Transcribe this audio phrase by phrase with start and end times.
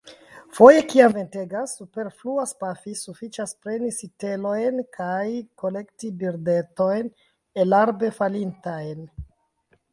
[0.59, 5.21] Foje, kiam ventegas, superfluas pafi: sufiĉas preni sitelojn kaj
[5.65, 7.15] kolekti birdetojn
[7.67, 9.09] elarbe falintajn.